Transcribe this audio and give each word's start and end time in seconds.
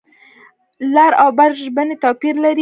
لر 0.95 1.11
او 1.21 1.29
بر 1.37 1.49
ژبنی 1.61 1.95
توپیر 2.03 2.35
لري. 2.43 2.59